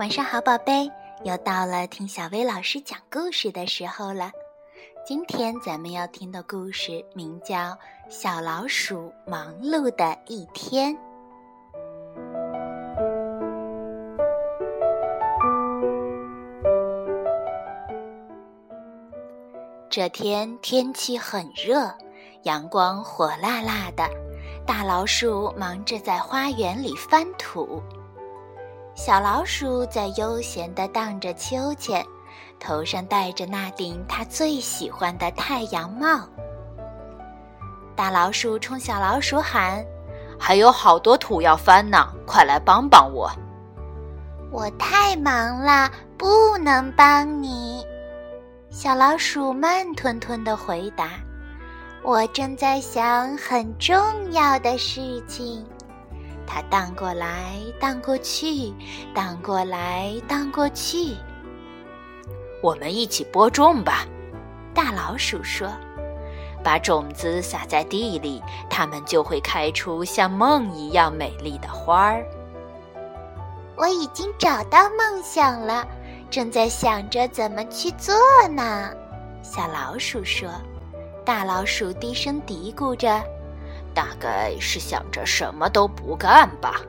[0.00, 0.90] 晚上好，宝贝，
[1.24, 4.32] 又到了听小薇老师讲故事的时候了。
[5.04, 7.54] 今天咱们要听的故事名叫
[8.08, 10.96] 《小老鼠忙碌的一天》。
[19.90, 21.94] 这天天气很热，
[22.44, 24.08] 阳光火辣辣的，
[24.66, 27.82] 大老鼠忙着在花园里翻土。
[29.02, 32.04] 小老鼠在悠闲地荡着秋千，
[32.58, 36.20] 头上戴着那顶它最喜欢的太阳帽。
[37.96, 39.82] 大老鼠冲小老鼠喊
[40.38, 43.30] ：“还有好多土要翻呢，快来帮帮我！”
[44.52, 47.82] 我太忙了，不能帮你。
[48.68, 51.12] 小老鼠慢吞吞地回答
[52.04, 53.98] ：“我正在想很重
[54.30, 55.64] 要的事情。”
[56.52, 58.74] 它荡过来，荡过去，
[59.14, 61.14] 荡过来，荡过去。
[62.60, 64.04] 我们一起播种吧，
[64.74, 65.68] 大老鼠说
[66.64, 72.26] ：“把种子撒在地里，它们就会开出像梦一样美丽的花儿。”
[73.78, 75.86] 我已经找到梦想了，
[76.30, 78.12] 正在想着怎么去做
[78.48, 78.90] 呢。
[79.40, 80.50] 小老鼠说
[81.24, 83.22] ：“大老鼠低声嘀咕着。”
[83.94, 86.80] 大概是想着什么都不干吧。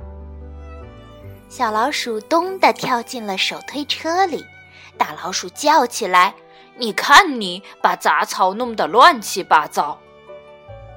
[1.49, 4.45] 小老鼠咚地跳进了手推车里，
[4.97, 6.33] 大老鼠叫起来
[6.77, 9.97] ：“你看，你把杂草弄得乱七八糟！”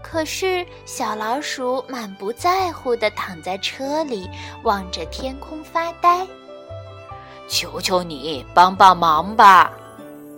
[0.00, 4.30] 可是小老鼠满不在乎地躺在车里，
[4.62, 6.25] 望着天空发呆。
[7.48, 9.72] 求求你帮帮忙吧！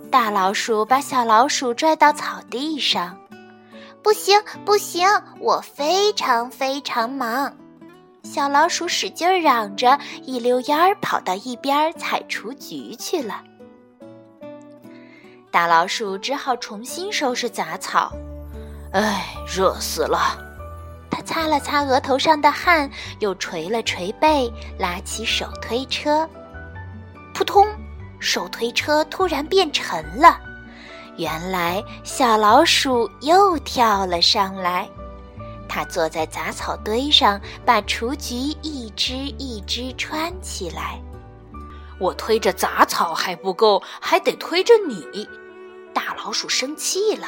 [0.09, 3.15] 大老鼠把小老鼠拽到草地上。
[4.07, 5.05] 不行，不行！
[5.37, 7.53] 我非常非常忙。
[8.23, 13.43] 小老鼠使劲嚷着，一溜烟儿跑到一边采雏菊去了。
[15.51, 18.13] 大老鼠只好重新收拾杂草。
[18.93, 20.37] 唉，热死了！
[21.11, 22.89] 它擦了擦额头上的汗，
[23.19, 26.25] 又捶了捶背，拉起手推车。
[27.33, 27.67] 扑通！
[28.21, 30.39] 手推车突然变沉了。
[31.17, 34.87] 原来小老鼠又跳了上来，
[35.67, 41.01] 它坐在杂草堆上，把雏菊一只一只穿起来。
[41.99, 45.27] 我推着杂草还不够，还得推着你。
[45.93, 47.27] 大老鼠生气了，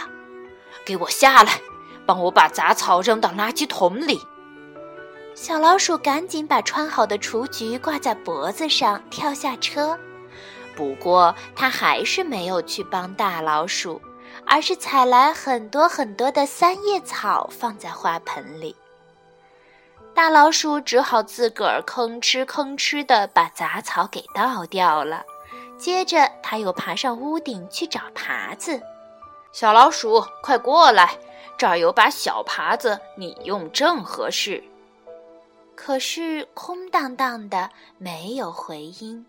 [0.86, 1.60] 给我下来，
[2.06, 4.22] 帮我把杂草扔到垃圾桶里。
[5.34, 9.98] 小老鼠赶紧把穿好的雏菊挂在脖子上，跳下车。
[10.80, 14.02] 不过，他还是没有去帮大老鼠，
[14.48, 18.74] 而是采来很多很多的三叶草放在花盆里。
[20.16, 25.26] 大老鼠只好自个儿吭哧吭哧地把杂草给倒掉了。
[25.78, 28.82] 接着，他又爬上屋顶去找耙子。
[29.52, 31.18] 小老鼠，快过来，
[31.58, 34.64] 这儿有把小耙子，你用正合适。
[35.76, 39.26] 可是，空荡荡的，没有回音。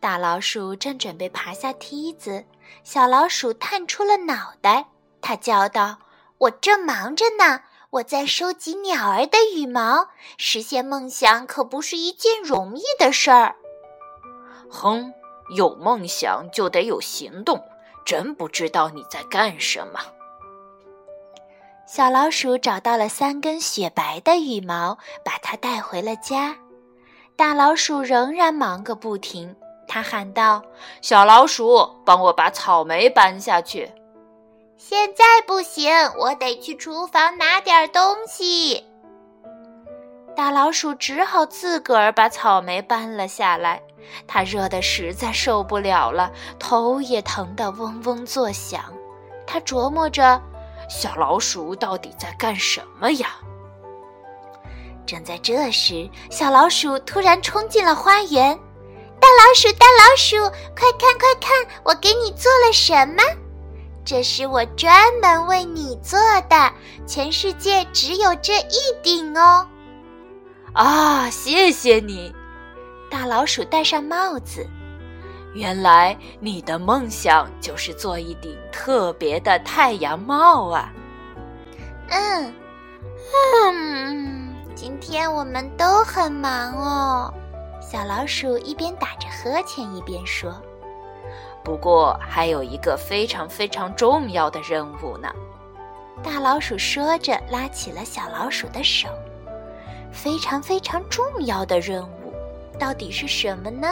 [0.00, 2.46] 大老鼠正准备爬下梯子，
[2.82, 4.86] 小老鼠探出了脑袋，
[5.20, 5.98] 它叫道
[6.38, 10.08] ：“我正忙着呢，我在收集鸟儿的羽毛。
[10.38, 13.56] 实现梦想可不是一件容易的事儿。”
[14.72, 15.12] 哼，
[15.54, 17.62] 有梦想就得有行动，
[18.06, 20.00] 真不知道你在干什么。
[21.86, 26.56] 小老鼠找到了三根雪白的羽毛，把它带回了家。
[27.36, 29.54] 大老鼠仍然忙个不停。
[29.92, 30.62] 他喊道
[31.02, 33.90] ：“小老鼠，帮我把草莓搬下去。”
[34.78, 38.86] 现在不行，我得去厨房拿点东西。
[40.36, 43.82] 大老鼠只好自个儿把草莓搬了下来。
[44.28, 48.84] 它热得实在受不了了，头也疼得嗡嗡作响。
[49.44, 50.40] 它琢磨着：
[50.88, 53.30] 小老鼠到底在干什么呀？
[55.04, 58.56] 正在这时，小老鼠突然冲进了花园。
[59.30, 60.36] 大老鼠，大老鼠，
[60.76, 63.22] 快看快看，我给你做了什么？
[64.04, 64.92] 这是我专
[65.22, 66.18] 门为你做
[66.50, 66.72] 的，
[67.06, 69.68] 全世界只有这一顶哦。
[70.72, 72.34] 啊，谢谢你！
[73.08, 74.66] 大老鼠戴上帽子。
[75.54, 80.92] 原来你的梦想就是做一顶特别的太阳帽啊。
[82.08, 82.52] 嗯
[83.64, 87.32] 嗯，今天我们都很忙哦。
[87.90, 90.54] 小老鼠一边打着呵欠，一边说
[91.64, 95.28] ：“不过还有一个非常非常重要的任务呢。”
[96.22, 99.08] 大老鼠说着，拉起了小老鼠的手。
[100.12, 102.32] “非常非常重要的任务。”
[102.78, 103.88] 到底是什么呢？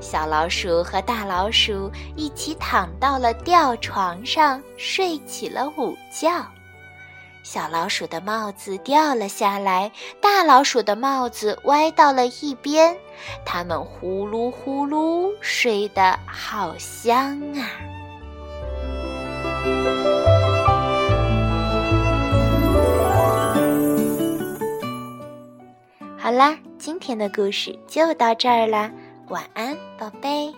[0.00, 6.44] 小老鼠和大老鼠一起躺到了吊床上，睡起了午觉。
[7.42, 9.90] 小老鼠的帽子掉了下来，
[10.20, 12.96] 大老鼠的帽子歪到了一边。
[13.44, 17.68] 它们呼噜呼噜睡得好香啊！
[26.16, 28.90] 好啦，今天的故事就到这儿啦。
[29.28, 30.54] 晚安，宝贝。